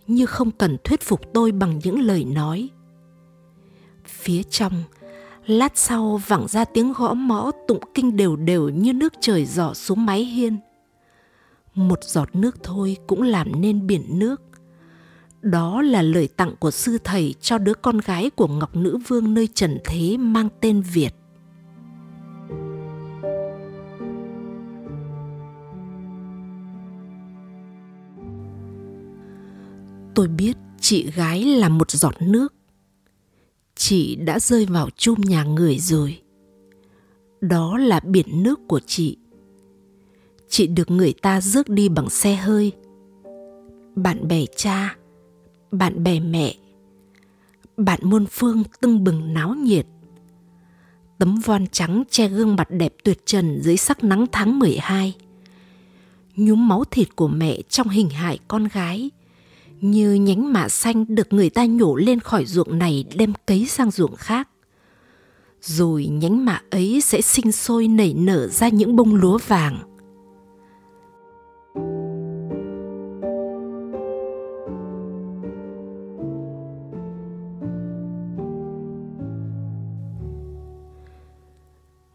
như 0.07 0.25
không 0.25 0.51
cần 0.51 0.77
thuyết 0.83 1.01
phục 1.01 1.33
tôi 1.33 1.51
bằng 1.51 1.79
những 1.83 1.99
lời 1.99 2.23
nói. 2.25 2.69
Phía 4.05 4.43
trong, 4.43 4.83
lát 5.45 5.77
sau 5.77 6.21
vẳng 6.27 6.47
ra 6.47 6.65
tiếng 6.65 6.93
gõ 6.93 7.13
mõ 7.13 7.51
tụng 7.67 7.79
kinh 7.93 8.17
đều 8.17 8.35
đều 8.35 8.69
như 8.69 8.93
nước 8.93 9.13
trời 9.21 9.45
giỏ 9.45 9.73
xuống 9.73 10.05
mái 10.05 10.25
hiên. 10.25 10.57
Một 11.75 12.03
giọt 12.03 12.29
nước 12.33 12.63
thôi 12.63 12.97
cũng 13.07 13.21
làm 13.21 13.61
nên 13.61 13.87
biển 13.87 14.19
nước. 14.19 14.41
Đó 15.41 15.81
là 15.81 16.01
lời 16.01 16.27
tặng 16.37 16.55
của 16.59 16.71
sư 16.71 16.97
thầy 17.03 17.35
cho 17.41 17.57
đứa 17.57 17.73
con 17.73 17.97
gái 17.97 18.29
của 18.29 18.47
Ngọc 18.47 18.75
Nữ 18.75 18.97
Vương 19.07 19.33
nơi 19.33 19.47
trần 19.47 19.77
thế 19.85 20.17
mang 20.17 20.49
tên 20.61 20.81
Việt. 20.81 21.15
tôi 30.15 30.27
biết 30.27 30.57
chị 30.79 31.11
gái 31.11 31.43
là 31.43 31.69
một 31.69 31.91
giọt 31.91 32.15
nước 32.19 32.53
chị 33.85 34.15
đã 34.15 34.39
rơi 34.39 34.65
vào 34.65 34.89
chum 34.97 35.21
nhà 35.21 35.43
người 35.43 35.79
rồi. 35.79 36.21
Đó 37.41 37.77
là 37.77 37.99
biển 37.99 38.43
nước 38.43 38.59
của 38.67 38.79
chị. 38.79 39.17
Chị 40.49 40.67
được 40.67 40.91
người 40.91 41.13
ta 41.21 41.41
rước 41.41 41.69
đi 41.69 41.89
bằng 41.89 42.09
xe 42.09 42.35
hơi. 42.35 42.71
Bạn 43.95 44.27
bè 44.27 44.45
cha, 44.55 44.95
bạn 45.71 46.03
bè 46.03 46.19
mẹ, 46.19 46.55
bạn 47.77 47.99
muôn 48.03 48.25
phương 48.31 48.63
tưng 48.81 49.03
bừng 49.03 49.33
náo 49.33 49.55
nhiệt. 49.55 49.85
Tấm 51.19 51.35
voan 51.35 51.67
trắng 51.67 52.03
che 52.09 52.27
gương 52.27 52.55
mặt 52.55 52.67
đẹp 52.71 52.93
tuyệt 53.03 53.25
trần 53.25 53.61
dưới 53.61 53.77
sắc 53.77 54.03
nắng 54.03 54.25
tháng 54.31 54.59
12 54.59 55.13
nhúm 56.35 56.67
máu 56.67 56.83
thịt 56.91 57.15
của 57.15 57.27
mẹ 57.27 57.61
trong 57.69 57.89
hình 57.89 58.09
hài 58.09 58.39
con 58.47 58.67
gái– 58.67 59.11
như 59.83 60.13
nhánh 60.13 60.53
mạ 60.53 60.69
xanh 60.69 61.05
được 61.07 61.33
người 61.33 61.49
ta 61.49 61.65
nhổ 61.65 61.95
lên 61.95 62.19
khỏi 62.19 62.45
ruộng 62.45 62.79
này 62.79 63.05
đem 63.15 63.33
cấy 63.45 63.65
sang 63.65 63.91
ruộng 63.91 64.15
khác. 64.15 64.49
Rồi 65.61 66.05
nhánh 66.05 66.45
mạ 66.45 66.61
ấy 66.69 67.01
sẽ 67.01 67.21
sinh 67.21 67.51
sôi 67.51 67.87
nảy 67.87 68.13
nở 68.13 68.47
ra 68.47 68.69
những 68.69 68.95
bông 68.95 69.15
lúa 69.15 69.37
vàng. 69.47 69.79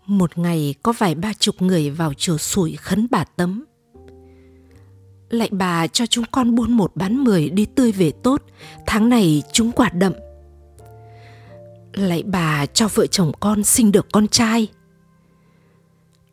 Một 0.06 0.38
ngày 0.38 0.74
có 0.82 0.92
vài 0.98 1.14
ba 1.14 1.32
chục 1.38 1.62
người 1.62 1.90
vào 1.90 2.14
chùa 2.14 2.36
sủi 2.38 2.76
khấn 2.76 3.06
bà 3.10 3.24
Tấm 3.24 3.64
lại 5.30 5.48
bà 5.52 5.86
cho 5.86 6.06
chúng 6.06 6.24
con 6.30 6.54
buôn 6.54 6.72
một 6.72 6.92
bán 6.94 7.24
mười 7.24 7.50
đi 7.50 7.66
tươi 7.66 7.92
về 7.92 8.12
tốt, 8.22 8.42
tháng 8.86 9.08
này 9.08 9.42
chúng 9.52 9.72
quả 9.72 9.88
đậm. 9.88 10.12
Lại 11.92 12.22
bà 12.22 12.66
cho 12.66 12.88
vợ 12.88 13.06
chồng 13.06 13.32
con 13.40 13.64
sinh 13.64 13.92
được 13.92 14.06
con 14.12 14.28
trai. 14.28 14.68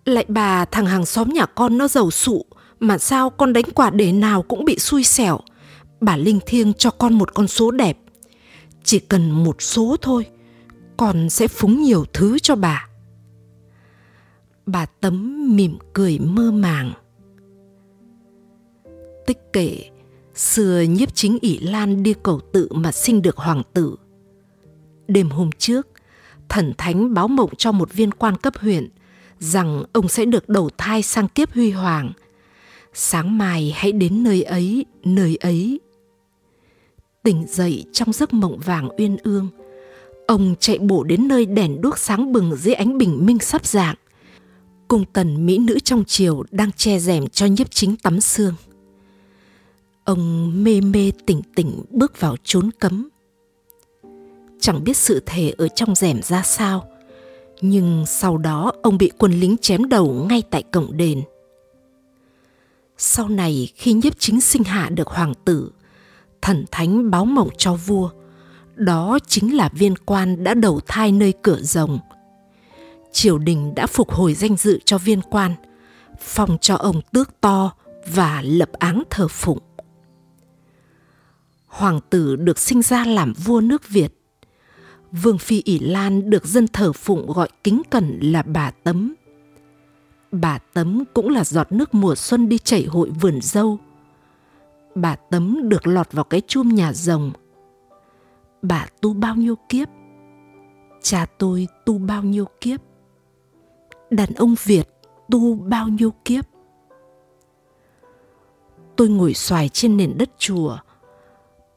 Lại 0.05 0.25
bà 0.27 0.65
thằng 0.65 0.85
hàng 0.85 1.05
xóm 1.05 1.29
nhà 1.29 1.45
con 1.45 1.77
nó 1.77 1.87
giàu 1.87 2.11
sụ, 2.11 2.45
mà 2.79 2.97
sao 2.97 3.29
con 3.29 3.53
đánh 3.53 3.65
quả 3.75 3.89
để 3.89 4.11
nào 4.11 4.41
cũng 4.41 4.65
bị 4.65 4.79
xui 4.79 5.03
xẻo. 5.03 5.39
Bà 6.01 6.17
linh 6.17 6.39
thiêng 6.45 6.73
cho 6.73 6.91
con 6.91 7.13
một 7.13 7.33
con 7.33 7.47
số 7.47 7.71
đẹp. 7.71 7.97
Chỉ 8.83 8.99
cần 8.99 9.31
một 9.31 9.61
số 9.61 9.95
thôi, 10.01 10.25
con 10.97 11.29
sẽ 11.29 11.47
phúng 11.47 11.81
nhiều 11.81 12.05
thứ 12.13 12.39
cho 12.39 12.55
bà. 12.55 12.87
Bà 14.65 14.85
Tấm 14.85 15.47
mỉm 15.55 15.77
cười 15.93 16.19
mơ 16.19 16.51
màng 16.51 16.93
tích 19.25 19.39
kể, 19.53 19.89
xưa 20.35 20.81
nhiếp 20.81 21.15
chính 21.15 21.37
ỷ 21.41 21.59
lan 21.59 22.03
đi 22.03 22.13
cầu 22.23 22.39
tự 22.53 22.67
mà 22.71 22.91
sinh 22.91 23.21
được 23.21 23.37
hoàng 23.37 23.63
tử. 23.73 23.95
Đêm 25.07 25.29
hôm 25.29 25.49
trước, 25.57 25.87
thần 26.49 26.73
thánh 26.77 27.13
báo 27.13 27.27
mộng 27.27 27.49
cho 27.57 27.71
một 27.71 27.93
viên 27.93 28.11
quan 28.11 28.37
cấp 28.37 28.57
huyện 28.57 28.89
rằng 29.39 29.83
ông 29.93 30.07
sẽ 30.07 30.25
được 30.25 30.49
đầu 30.49 30.69
thai 30.77 31.01
sang 31.01 31.27
kiếp 31.27 31.51
huy 31.51 31.71
hoàng. 31.71 32.11
Sáng 32.93 33.37
mai 33.37 33.73
hãy 33.75 33.91
đến 33.91 34.23
nơi 34.23 34.43
ấy 34.43 34.85
nơi 35.03 35.35
ấy. 35.35 35.79
Tỉnh 37.23 37.45
dậy 37.47 37.85
trong 37.93 38.13
giấc 38.13 38.33
mộng 38.33 38.59
vàng 38.59 38.89
uyên 38.97 39.17
ương, 39.23 39.47
ông 40.27 40.55
chạy 40.59 40.79
bổ 40.79 41.03
đến 41.03 41.27
nơi 41.27 41.45
đèn 41.45 41.81
đuốc 41.81 41.97
sáng 41.97 42.31
bừng 42.31 42.55
dưới 42.55 42.73
ánh 42.73 42.97
bình 42.97 43.25
minh 43.25 43.39
sắp 43.39 43.65
dạng. 43.65 43.95
Cung 44.87 45.05
tần 45.13 45.45
mỹ 45.45 45.57
nữ 45.57 45.79
trong 45.79 46.03
triều 46.05 46.43
đang 46.51 46.71
che 46.71 46.99
rèm 46.99 47.27
cho 47.27 47.45
nhiếp 47.45 47.71
chính 47.71 47.95
tắm 47.95 48.21
xương. 48.21 48.53
Ông 50.05 50.51
mê 50.63 50.81
mê 50.81 51.11
tỉnh 51.25 51.41
tỉnh 51.55 51.81
bước 51.89 52.19
vào 52.19 52.35
chốn 52.43 52.69
cấm. 52.79 53.09
Chẳng 54.59 54.83
biết 54.83 54.97
sự 54.97 55.23
thể 55.25 55.53
ở 55.57 55.67
trong 55.67 55.95
rèm 55.95 56.21
ra 56.21 56.41
sao, 56.41 56.85
nhưng 57.61 58.05
sau 58.07 58.37
đó 58.37 58.71
ông 58.83 58.97
bị 58.97 59.11
quân 59.17 59.31
lính 59.31 59.57
chém 59.57 59.89
đầu 59.89 60.25
ngay 60.29 60.43
tại 60.49 60.63
cổng 60.63 60.97
đền. 60.97 61.23
Sau 62.97 63.29
này 63.29 63.71
khi 63.75 63.93
nhiếp 63.93 64.19
chính 64.19 64.41
sinh 64.41 64.63
hạ 64.63 64.89
được 64.89 65.07
hoàng 65.07 65.33
tử, 65.45 65.71
thần 66.41 66.65
thánh 66.71 67.11
báo 67.11 67.25
mộng 67.25 67.49
cho 67.57 67.73
vua, 67.73 68.09
đó 68.75 69.19
chính 69.27 69.57
là 69.57 69.69
viên 69.73 69.95
quan 69.95 70.43
đã 70.43 70.53
đầu 70.53 70.79
thai 70.87 71.11
nơi 71.11 71.33
cửa 71.41 71.59
rồng. 71.61 71.99
Triều 73.11 73.37
đình 73.37 73.75
đã 73.75 73.87
phục 73.87 74.11
hồi 74.11 74.33
danh 74.33 74.57
dự 74.57 74.79
cho 74.85 74.97
viên 74.97 75.21
quan, 75.21 75.55
phong 76.19 76.57
cho 76.61 76.75
ông 76.75 77.01
tước 77.13 77.41
to 77.41 77.71
và 78.07 78.41
lập 78.45 78.69
áng 78.73 79.03
thờ 79.09 79.27
phụng 79.27 79.59
hoàng 81.75 81.99
tử 82.09 82.35
được 82.35 82.59
sinh 82.59 82.81
ra 82.81 83.05
làm 83.05 83.33
vua 83.33 83.61
nước 83.61 83.89
Việt. 83.89 84.13
Vương 85.11 85.37
phi 85.37 85.61
ỷ 85.65 85.79
Lan 85.79 86.29
được 86.29 86.45
dân 86.45 86.67
thờ 86.67 86.93
phụng 86.93 87.31
gọi 87.31 87.49
kính 87.63 87.81
cẩn 87.89 88.19
là 88.21 88.43
bà 88.43 88.71
Tấm. 88.71 89.13
Bà 90.31 90.57
Tấm 90.57 91.03
cũng 91.13 91.29
là 91.29 91.43
giọt 91.43 91.71
nước 91.71 91.93
mùa 91.93 92.15
xuân 92.15 92.49
đi 92.49 92.57
chảy 92.57 92.85
hội 92.85 93.09
vườn 93.09 93.41
dâu. 93.41 93.77
Bà 94.95 95.15
Tấm 95.15 95.69
được 95.69 95.87
lọt 95.87 96.11
vào 96.11 96.23
cái 96.23 96.41
chum 96.47 96.69
nhà 96.69 96.93
rồng. 96.93 97.31
Bà 98.61 98.87
tu 99.01 99.13
bao 99.13 99.35
nhiêu 99.35 99.55
kiếp? 99.69 99.87
Cha 101.01 101.25
tôi 101.37 101.67
tu 101.85 101.97
bao 101.97 102.23
nhiêu 102.23 102.45
kiếp? 102.61 102.81
Đàn 104.09 104.33
ông 104.33 104.55
Việt 104.63 104.89
tu 105.31 105.55
bao 105.55 105.87
nhiêu 105.87 106.13
kiếp? 106.25 106.45
Tôi 108.95 109.09
ngồi 109.09 109.33
xoài 109.33 109.69
trên 109.69 109.97
nền 109.97 110.17
đất 110.17 110.29
chùa, 110.37 110.77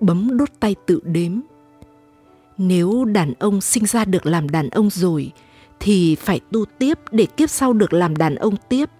bấm 0.00 0.36
đốt 0.36 0.48
tay 0.60 0.76
tự 0.86 1.00
đếm. 1.04 1.32
Nếu 2.58 3.04
đàn 3.04 3.32
ông 3.38 3.60
sinh 3.60 3.86
ra 3.86 4.04
được 4.04 4.26
làm 4.26 4.48
đàn 4.48 4.68
ông 4.68 4.90
rồi, 4.90 5.32
thì 5.80 6.14
phải 6.14 6.40
tu 6.52 6.64
tiếp 6.64 6.98
để 7.10 7.26
kiếp 7.26 7.50
sau 7.50 7.72
được 7.72 7.92
làm 7.92 8.16
đàn 8.16 8.34
ông 8.34 8.54
tiếp. 8.68 8.90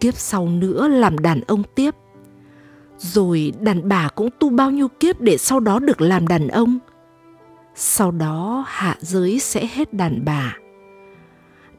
Kiếp 0.00 0.14
sau 0.14 0.48
nữa 0.48 0.88
làm 0.88 1.18
đàn 1.18 1.40
ông 1.40 1.62
tiếp. 1.74 1.94
Rồi 2.98 3.52
đàn 3.60 3.88
bà 3.88 4.08
cũng 4.08 4.28
tu 4.38 4.50
bao 4.50 4.70
nhiêu 4.70 4.88
kiếp 4.88 5.20
để 5.20 5.36
sau 5.38 5.60
đó 5.60 5.78
được 5.78 6.00
làm 6.00 6.28
đàn 6.28 6.48
ông. 6.48 6.78
Sau 7.74 8.10
đó 8.10 8.64
hạ 8.68 8.96
giới 9.00 9.38
sẽ 9.38 9.68
hết 9.74 9.94
đàn 9.94 10.24
bà. 10.24 10.56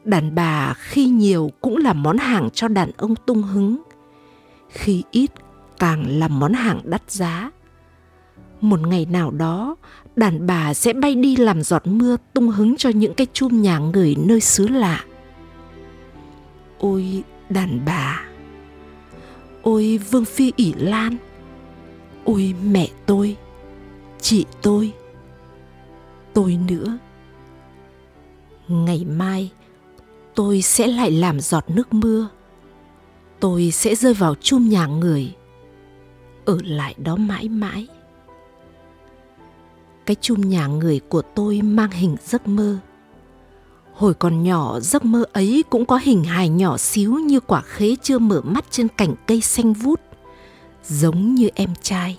Đàn 0.04 0.34
bà 0.34 0.74
khi 0.74 1.06
nhiều 1.06 1.50
cũng 1.60 1.76
là 1.76 1.92
món 1.92 2.18
hàng 2.18 2.48
cho 2.50 2.68
đàn 2.68 2.90
ông 2.96 3.14
tung 3.14 3.42
hứng. 3.42 3.82
Khi 4.68 5.02
ít, 5.10 5.30
càng 5.78 6.06
là 6.06 6.28
món 6.28 6.52
hàng 6.52 6.80
đắt 6.84 7.10
giá 7.10 7.50
một 8.64 8.86
ngày 8.86 9.06
nào 9.10 9.30
đó, 9.30 9.76
đàn 10.16 10.46
bà 10.46 10.74
sẽ 10.74 10.92
bay 10.92 11.14
đi 11.14 11.36
làm 11.36 11.62
giọt 11.62 11.86
mưa 11.86 12.16
tung 12.34 12.50
hứng 12.50 12.76
cho 12.76 12.88
những 12.90 13.14
cái 13.14 13.26
chum 13.32 13.62
nhà 13.62 13.78
người 13.78 14.16
nơi 14.18 14.40
xứ 14.40 14.68
lạ. 14.68 15.04
Ôi, 16.78 17.22
đàn 17.48 17.80
bà! 17.86 18.24
Ôi, 19.62 20.00
vương 20.10 20.24
phi 20.24 20.52
ỷ 20.56 20.72
lan! 20.78 21.16
Ôi, 22.24 22.54
mẹ 22.64 22.88
tôi! 23.06 23.36
Chị 24.20 24.44
tôi! 24.62 24.92
Tôi 26.32 26.58
nữa! 26.68 26.98
Ngày 28.68 29.04
mai, 29.04 29.50
tôi 30.34 30.62
sẽ 30.62 30.86
lại 30.86 31.10
làm 31.10 31.40
giọt 31.40 31.64
nước 31.70 31.94
mưa. 31.94 32.28
Tôi 33.40 33.70
sẽ 33.70 33.94
rơi 33.94 34.14
vào 34.14 34.34
chum 34.34 34.68
nhà 34.68 34.86
người. 34.86 35.34
Ở 36.44 36.58
lại 36.64 36.94
đó 36.98 37.16
mãi 37.16 37.48
mãi 37.48 37.86
cái 40.06 40.16
chum 40.20 40.40
nhà 40.40 40.66
người 40.66 41.00
của 41.08 41.22
tôi 41.22 41.60
mang 41.62 41.90
hình 41.90 42.16
giấc 42.24 42.48
mơ. 42.48 42.78
Hồi 43.92 44.14
còn 44.14 44.42
nhỏ, 44.42 44.80
giấc 44.80 45.04
mơ 45.04 45.24
ấy 45.32 45.64
cũng 45.70 45.86
có 45.86 46.00
hình 46.02 46.24
hài 46.24 46.48
nhỏ 46.48 46.76
xíu 46.76 47.14
như 47.14 47.40
quả 47.40 47.62
khế 47.62 47.96
chưa 48.02 48.18
mở 48.18 48.40
mắt 48.40 48.64
trên 48.70 48.88
cành 48.88 49.14
cây 49.26 49.40
xanh 49.40 49.72
vút, 49.72 50.00
giống 50.84 51.34
như 51.34 51.48
em 51.54 51.70
trai. 51.82 52.18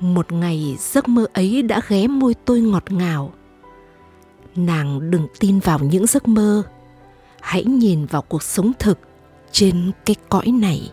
Một 0.00 0.32
ngày, 0.32 0.76
giấc 0.78 1.08
mơ 1.08 1.26
ấy 1.32 1.62
đã 1.62 1.80
ghé 1.88 2.06
môi 2.06 2.34
tôi 2.34 2.60
ngọt 2.60 2.92
ngào. 2.92 3.32
Nàng 4.56 5.10
đừng 5.10 5.26
tin 5.40 5.58
vào 5.58 5.78
những 5.78 6.06
giấc 6.06 6.28
mơ. 6.28 6.62
Hãy 7.40 7.64
nhìn 7.64 8.06
vào 8.06 8.22
cuộc 8.22 8.42
sống 8.42 8.72
thực 8.78 8.98
trên 9.52 9.92
cái 10.06 10.16
cõi 10.28 10.46
này. 10.46 10.90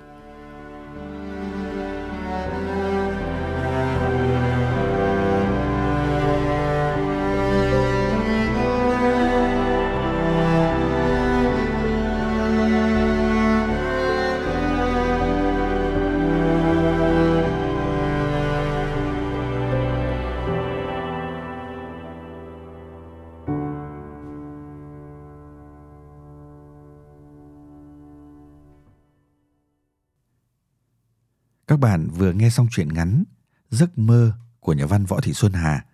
Bạn 31.88 32.10
vừa 32.18 32.32
nghe 32.32 32.50
xong 32.50 32.68
truyện 32.72 32.94
ngắn 32.94 33.24
Giấc 33.70 33.98
mơ 33.98 34.32
của 34.60 34.74
nhà 34.74 34.86
văn 34.86 35.06
Võ 35.06 35.20
Thị 35.22 35.34
Xuân 35.34 35.54
Hà 35.54 35.86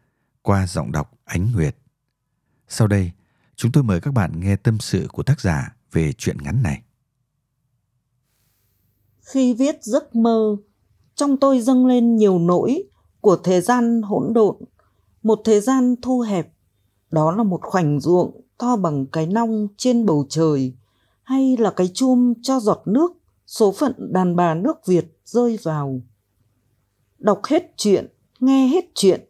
qua 0.41 0.67
giọng 0.67 0.91
đọc 0.91 1.19
Ánh 1.25 1.51
Nguyệt. 1.51 1.75
Sau 2.67 2.87
đây, 2.87 3.11
chúng 3.55 3.71
tôi 3.71 3.83
mời 3.83 4.01
các 4.01 4.13
bạn 4.13 4.39
nghe 4.39 4.55
tâm 4.55 4.79
sự 4.79 5.07
của 5.11 5.23
tác 5.23 5.41
giả 5.41 5.75
về 5.91 6.13
truyện 6.13 6.37
ngắn 6.41 6.63
này. 6.63 6.81
Khi 9.19 9.53
viết 9.53 9.83
giấc 9.83 10.15
mơ, 10.15 10.55
trong 11.15 11.37
tôi 11.37 11.61
dâng 11.61 11.85
lên 11.85 12.15
nhiều 12.15 12.39
nỗi 12.39 12.83
của 13.21 13.35
thời 13.43 13.61
gian 13.61 14.01
hỗn 14.01 14.33
độn, 14.33 14.55
một 15.23 15.41
thời 15.45 15.61
gian 15.61 15.95
thu 16.01 16.19
hẹp. 16.19 16.53
Đó 17.11 17.31
là 17.31 17.43
một 17.43 17.59
khoảnh 17.63 17.99
ruộng 17.99 18.41
to 18.57 18.75
bằng 18.75 19.05
cái 19.05 19.25
nong 19.27 19.67
trên 19.77 20.05
bầu 20.05 20.25
trời, 20.29 20.73
hay 21.23 21.57
là 21.57 21.71
cái 21.75 21.91
chum 21.93 22.33
cho 22.41 22.59
giọt 22.59 22.81
nước 22.85 23.11
số 23.47 23.71
phận 23.71 24.13
đàn 24.13 24.35
bà 24.35 24.53
nước 24.53 24.85
Việt 24.85 25.12
rơi 25.25 25.59
vào. 25.63 26.01
Đọc 27.19 27.41
hết 27.43 27.73
chuyện, 27.77 28.07
nghe 28.39 28.67
hết 28.67 28.85
chuyện, 28.95 29.21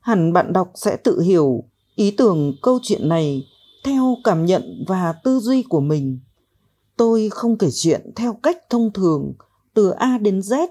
hẳn 0.00 0.32
bạn 0.32 0.52
đọc 0.52 0.72
sẽ 0.74 0.96
tự 0.96 1.20
hiểu 1.20 1.64
ý 1.94 2.10
tưởng 2.10 2.54
câu 2.62 2.78
chuyện 2.82 3.08
này 3.08 3.46
theo 3.84 4.16
cảm 4.24 4.46
nhận 4.46 4.84
và 4.88 5.12
tư 5.12 5.38
duy 5.40 5.62
của 5.62 5.80
mình. 5.80 6.18
Tôi 6.96 7.28
không 7.30 7.58
kể 7.58 7.68
chuyện 7.70 8.10
theo 8.16 8.32
cách 8.42 8.70
thông 8.70 8.92
thường 8.92 9.32
từ 9.74 9.90
A 9.90 10.18
đến 10.18 10.38
Z. 10.38 10.68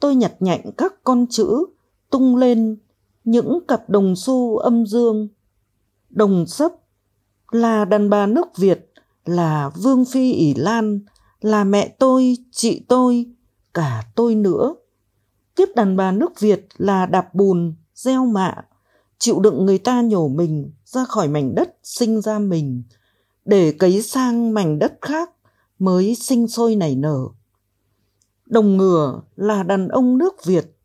Tôi 0.00 0.14
nhặt 0.14 0.34
nhạnh 0.40 0.70
các 0.76 1.04
con 1.04 1.26
chữ 1.30 1.66
tung 2.10 2.36
lên 2.36 2.76
những 3.24 3.58
cặp 3.68 3.90
đồng 3.90 4.16
xu 4.16 4.56
âm 4.56 4.86
dương. 4.86 5.28
Đồng 6.10 6.46
sấp 6.46 6.72
là 7.50 7.84
đàn 7.84 8.10
bà 8.10 8.26
nước 8.26 8.46
Việt, 8.56 8.92
là 9.24 9.70
Vương 9.82 10.04
Phi 10.04 10.32
ỷ 10.32 10.54
Lan, 10.54 11.00
là 11.40 11.64
mẹ 11.64 11.88
tôi, 11.98 12.36
chị 12.50 12.84
tôi, 12.88 13.26
cả 13.76 14.02
tôi 14.14 14.34
nữa. 14.34 14.74
Kiếp 15.56 15.68
đàn 15.76 15.96
bà 15.96 16.12
nước 16.12 16.40
Việt 16.40 16.68
là 16.76 17.06
đạp 17.06 17.34
bùn, 17.34 17.74
gieo 17.94 18.26
mạ, 18.26 18.54
chịu 19.18 19.40
đựng 19.40 19.66
người 19.66 19.78
ta 19.78 20.02
nhổ 20.02 20.28
mình 20.28 20.72
ra 20.84 21.04
khỏi 21.04 21.28
mảnh 21.28 21.54
đất 21.54 21.76
sinh 21.82 22.20
ra 22.20 22.38
mình, 22.38 22.82
để 23.44 23.72
cấy 23.72 24.02
sang 24.02 24.54
mảnh 24.54 24.78
đất 24.78 24.98
khác 25.00 25.30
mới 25.78 26.14
sinh 26.14 26.48
sôi 26.48 26.76
nảy 26.76 26.96
nở. 26.96 27.18
Đồng 28.46 28.76
ngừa 28.76 29.22
là 29.36 29.62
đàn 29.62 29.88
ông 29.88 30.18
nước 30.18 30.44
Việt. 30.44 30.76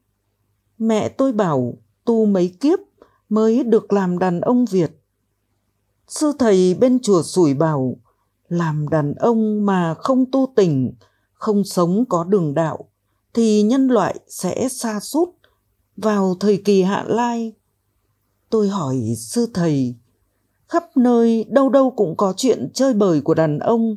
Mẹ 0.78 1.10
tôi 1.10 1.34
bảo 1.34 1.78
tu 2.06 2.26
mấy 2.26 2.56
kiếp 2.60 2.80
mới 3.30 3.64
được 3.64 3.94
làm 3.94 4.20
đàn 4.20 4.42
ông 4.42 4.66
Việt. 4.66 5.02
Sư 6.08 6.32
thầy 6.40 6.74
bên 6.74 7.00
chùa 7.00 7.24
sủi 7.24 7.54
bảo 7.54 7.98
làm 8.50 8.88
đàn 8.90 9.14
ông 9.14 9.66
mà 9.66 9.94
không 9.94 10.26
tu 10.32 10.54
tình 10.56 10.94
không 11.42 11.64
sống 11.64 12.06
có 12.10 12.24
đường 12.24 12.54
đạo, 12.54 12.90
thì 13.34 13.62
nhân 13.62 13.88
loại 13.88 14.20
sẽ 14.28 14.70
xa 14.70 15.00
sút 15.00 15.30
vào 15.98 16.36
thời 16.40 16.62
kỳ 16.66 16.82
hạ 16.82 17.04
lai. 17.08 17.54
Tôi 18.50 18.70
hỏi 18.70 19.14
sư 19.18 19.48
thầy, 19.54 19.96
khắp 20.68 20.98
nơi 20.98 21.46
đâu 21.50 21.70
đâu 21.70 21.92
cũng 21.92 22.18
có 22.18 22.34
chuyện 22.38 22.70
chơi 22.74 22.94
bời 22.94 23.22
của 23.22 23.34
đàn 23.34 23.60
ông, 23.60 23.96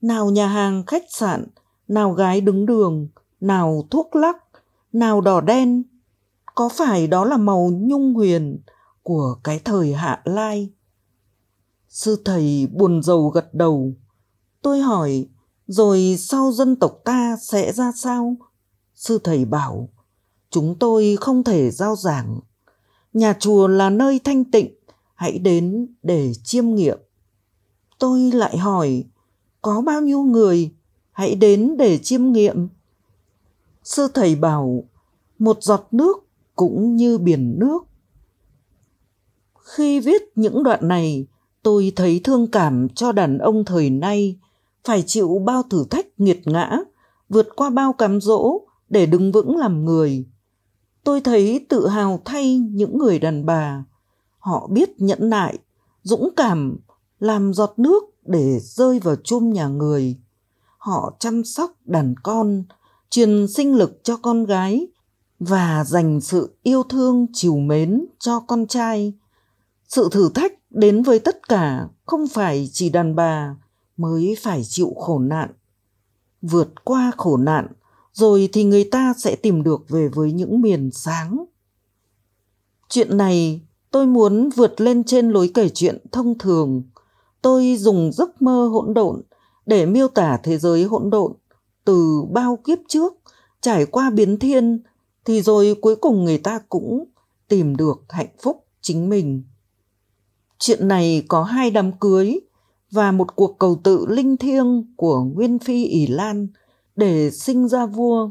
nào 0.00 0.30
nhà 0.30 0.46
hàng, 0.46 0.86
khách 0.86 1.04
sạn, 1.08 1.46
nào 1.88 2.12
gái 2.12 2.40
đứng 2.40 2.66
đường, 2.66 3.08
nào 3.40 3.86
thuốc 3.90 4.16
lắc, 4.16 4.36
nào 4.92 5.20
đỏ 5.20 5.40
đen. 5.40 5.82
Có 6.54 6.68
phải 6.68 7.06
đó 7.06 7.24
là 7.24 7.36
màu 7.36 7.70
nhung 7.72 8.14
huyền 8.14 8.58
của 9.02 9.36
cái 9.44 9.60
thời 9.64 9.94
hạ 9.94 10.22
lai? 10.24 10.72
Sư 11.88 12.22
thầy 12.24 12.68
buồn 12.72 13.02
rầu 13.02 13.28
gật 13.28 13.54
đầu. 13.54 13.92
Tôi 14.62 14.80
hỏi 14.80 15.26
rồi 15.66 16.16
sau 16.18 16.52
dân 16.52 16.76
tộc 16.76 17.00
ta 17.04 17.36
sẽ 17.40 17.72
ra 17.72 17.92
sao? 17.96 18.36
Sư 18.94 19.18
thầy 19.24 19.44
bảo, 19.44 19.88
chúng 20.50 20.76
tôi 20.78 21.16
không 21.20 21.44
thể 21.44 21.70
giao 21.70 21.96
giảng. 21.96 22.40
Nhà 23.12 23.32
chùa 23.40 23.68
là 23.68 23.90
nơi 23.90 24.20
thanh 24.24 24.44
tịnh, 24.44 24.74
hãy 25.14 25.38
đến 25.38 25.86
để 26.02 26.32
chiêm 26.44 26.74
nghiệm. 26.74 26.98
Tôi 27.98 28.20
lại 28.20 28.58
hỏi, 28.58 29.04
có 29.62 29.80
bao 29.80 30.00
nhiêu 30.00 30.22
người? 30.22 30.74
Hãy 31.12 31.34
đến 31.34 31.76
để 31.78 31.98
chiêm 31.98 32.32
nghiệm. 32.32 32.68
Sư 33.84 34.08
thầy 34.14 34.34
bảo, 34.34 34.84
một 35.38 35.62
giọt 35.62 35.88
nước 35.90 36.16
cũng 36.56 36.96
như 36.96 37.18
biển 37.18 37.58
nước. 37.58 37.78
Khi 39.58 40.00
viết 40.00 40.22
những 40.34 40.62
đoạn 40.62 40.88
này, 40.88 41.26
tôi 41.62 41.92
thấy 41.96 42.20
thương 42.24 42.50
cảm 42.50 42.88
cho 42.88 43.12
đàn 43.12 43.38
ông 43.38 43.64
thời 43.64 43.90
nay 43.90 44.38
phải 44.86 45.02
chịu 45.06 45.42
bao 45.44 45.62
thử 45.62 45.84
thách 45.90 46.06
nghiệt 46.20 46.40
ngã, 46.44 46.78
vượt 47.28 47.48
qua 47.56 47.70
bao 47.70 47.92
cám 47.92 48.20
dỗ 48.20 48.60
để 48.88 49.06
đứng 49.06 49.32
vững 49.32 49.56
làm 49.56 49.84
người. 49.84 50.26
Tôi 51.04 51.20
thấy 51.20 51.66
tự 51.68 51.88
hào 51.88 52.20
thay 52.24 52.58
những 52.58 52.98
người 52.98 53.18
đàn 53.18 53.46
bà. 53.46 53.84
Họ 54.38 54.66
biết 54.66 55.00
nhẫn 55.00 55.30
nại, 55.30 55.58
dũng 56.02 56.28
cảm, 56.36 56.78
làm 57.18 57.54
giọt 57.54 57.74
nước 57.76 58.04
để 58.24 58.58
rơi 58.60 58.98
vào 58.98 59.16
chum 59.16 59.52
nhà 59.52 59.68
người. 59.68 60.16
Họ 60.78 61.16
chăm 61.18 61.44
sóc 61.44 61.70
đàn 61.84 62.14
con, 62.22 62.64
truyền 63.10 63.48
sinh 63.48 63.74
lực 63.74 64.00
cho 64.02 64.16
con 64.16 64.44
gái 64.44 64.86
và 65.38 65.84
dành 65.84 66.20
sự 66.20 66.56
yêu 66.62 66.82
thương 66.82 67.26
chiều 67.32 67.56
mến 67.56 68.06
cho 68.18 68.40
con 68.40 68.66
trai. 68.66 69.14
Sự 69.88 70.08
thử 70.12 70.28
thách 70.34 70.52
đến 70.70 71.02
với 71.02 71.18
tất 71.18 71.48
cả 71.48 71.88
không 72.06 72.28
phải 72.28 72.68
chỉ 72.72 72.90
đàn 72.90 73.14
bà 73.16 73.56
mới 73.96 74.36
phải 74.40 74.62
chịu 74.64 74.94
khổ 74.98 75.18
nạn. 75.18 75.50
Vượt 76.42 76.84
qua 76.84 77.12
khổ 77.16 77.36
nạn, 77.36 77.66
rồi 78.12 78.48
thì 78.52 78.64
người 78.64 78.84
ta 78.84 79.14
sẽ 79.18 79.36
tìm 79.36 79.62
được 79.62 79.88
về 79.88 80.08
với 80.08 80.32
những 80.32 80.60
miền 80.60 80.90
sáng. 80.92 81.44
Chuyện 82.88 83.16
này, 83.16 83.60
tôi 83.90 84.06
muốn 84.06 84.48
vượt 84.56 84.80
lên 84.80 85.04
trên 85.04 85.30
lối 85.30 85.50
kể 85.54 85.68
chuyện 85.68 85.98
thông 86.12 86.38
thường. 86.38 86.82
Tôi 87.42 87.76
dùng 87.76 88.12
giấc 88.12 88.42
mơ 88.42 88.68
hỗn 88.68 88.94
độn 88.94 89.22
để 89.66 89.86
miêu 89.86 90.08
tả 90.08 90.38
thế 90.42 90.58
giới 90.58 90.84
hỗn 90.84 91.10
độn, 91.10 91.32
từ 91.84 92.22
bao 92.32 92.58
kiếp 92.64 92.78
trước, 92.88 93.12
trải 93.60 93.86
qua 93.86 94.10
biến 94.10 94.38
thiên, 94.38 94.82
thì 95.24 95.42
rồi 95.42 95.76
cuối 95.80 95.96
cùng 95.96 96.24
người 96.24 96.38
ta 96.38 96.58
cũng 96.68 97.04
tìm 97.48 97.76
được 97.76 98.04
hạnh 98.08 98.36
phúc 98.42 98.64
chính 98.80 99.08
mình. 99.08 99.42
Chuyện 100.58 100.88
này 100.88 101.24
có 101.28 101.42
hai 101.42 101.70
đám 101.70 101.92
cưới 101.98 102.40
và 102.96 103.12
một 103.12 103.36
cuộc 103.36 103.58
cầu 103.58 103.80
tự 103.84 104.06
linh 104.08 104.36
thiêng 104.36 104.94
của 104.96 105.24
Nguyên 105.24 105.58
Phi 105.58 105.84
ỷ 105.84 106.06
Lan 106.06 106.48
để 106.94 107.30
sinh 107.30 107.68
ra 107.68 107.86
vua. 107.86 108.30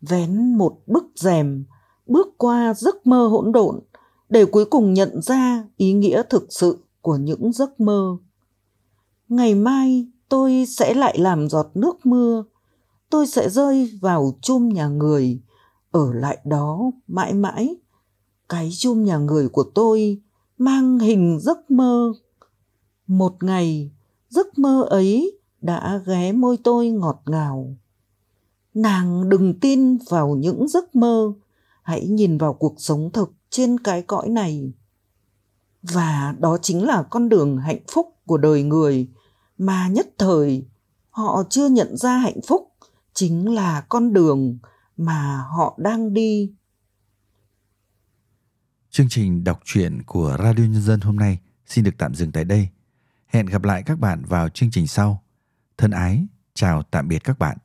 Vén 0.00 0.54
một 0.58 0.78
bức 0.86 1.04
rèm, 1.14 1.64
bước 2.06 2.38
qua 2.38 2.74
giấc 2.74 3.06
mơ 3.06 3.26
hỗn 3.26 3.52
độn 3.52 3.80
để 4.28 4.44
cuối 4.44 4.64
cùng 4.64 4.94
nhận 4.94 5.22
ra 5.22 5.64
ý 5.76 5.92
nghĩa 5.92 6.22
thực 6.30 6.46
sự 6.50 6.78
của 7.00 7.16
những 7.16 7.52
giấc 7.52 7.80
mơ. 7.80 8.16
Ngày 9.28 9.54
mai 9.54 10.06
tôi 10.28 10.66
sẽ 10.68 10.94
lại 10.94 11.18
làm 11.18 11.48
giọt 11.48 11.70
nước 11.74 12.06
mưa, 12.06 12.44
tôi 13.10 13.26
sẽ 13.26 13.48
rơi 13.50 13.98
vào 14.00 14.38
chum 14.42 14.68
nhà 14.68 14.88
người, 14.88 15.40
ở 15.90 16.12
lại 16.12 16.38
đó 16.44 16.90
mãi 17.06 17.34
mãi. 17.34 17.76
Cái 18.48 18.70
chum 18.72 19.04
nhà 19.04 19.18
người 19.18 19.48
của 19.48 19.64
tôi 19.74 20.20
mang 20.58 20.98
hình 20.98 21.38
giấc 21.40 21.70
mơ 21.70 22.12
một 23.18 23.42
ngày, 23.42 23.90
giấc 24.28 24.58
mơ 24.58 24.86
ấy 24.90 25.38
đã 25.60 26.00
ghé 26.06 26.32
môi 26.32 26.56
tôi 26.64 26.88
ngọt 26.88 27.22
ngào. 27.26 27.76
Nàng 28.74 29.28
đừng 29.28 29.60
tin 29.60 29.98
vào 30.10 30.36
những 30.36 30.68
giấc 30.68 30.96
mơ, 30.96 31.32
hãy 31.82 32.06
nhìn 32.06 32.38
vào 32.38 32.54
cuộc 32.54 32.74
sống 32.78 33.10
thực 33.12 33.32
trên 33.50 33.80
cái 33.80 34.02
cõi 34.02 34.28
này. 34.28 34.72
Và 35.82 36.34
đó 36.38 36.58
chính 36.62 36.86
là 36.86 37.02
con 37.02 37.28
đường 37.28 37.58
hạnh 37.58 37.80
phúc 37.92 38.16
của 38.26 38.36
đời 38.36 38.62
người 38.62 39.08
mà 39.58 39.88
nhất 39.88 40.08
thời 40.18 40.64
họ 41.10 41.42
chưa 41.50 41.68
nhận 41.68 41.96
ra 41.96 42.16
hạnh 42.16 42.40
phúc 42.46 42.72
chính 43.14 43.54
là 43.54 43.80
con 43.80 44.12
đường 44.12 44.58
mà 44.96 45.36
họ 45.36 45.74
đang 45.78 46.14
đi. 46.14 46.52
Chương 48.90 49.06
trình 49.10 49.44
đọc 49.44 49.60
truyện 49.64 50.02
của 50.02 50.36
radio 50.38 50.62
nhân 50.62 50.82
dân 50.82 51.00
hôm 51.00 51.16
nay 51.16 51.38
xin 51.66 51.84
được 51.84 51.94
tạm 51.98 52.14
dừng 52.14 52.32
tại 52.32 52.44
đây 52.44 52.68
hẹn 53.32 53.46
gặp 53.46 53.64
lại 53.64 53.82
các 53.82 53.98
bạn 53.98 54.24
vào 54.24 54.48
chương 54.48 54.70
trình 54.70 54.86
sau. 54.86 55.22
Thân 55.78 55.90
ái, 55.90 56.26
chào 56.54 56.82
tạm 56.82 57.08
biệt 57.08 57.24
các 57.24 57.38
bạn. 57.38 57.56